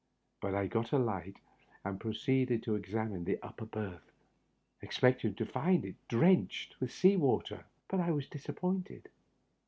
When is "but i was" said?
7.87-8.27